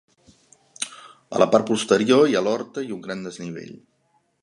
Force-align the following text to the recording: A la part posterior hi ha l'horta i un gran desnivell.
A 1.35 1.43
la 1.43 1.49
part 1.55 1.71
posterior 1.73 2.25
hi 2.33 2.39
ha 2.41 2.45
l'horta 2.49 2.89
i 2.89 2.93
un 2.97 3.05
gran 3.07 3.25
desnivell. 3.29 3.81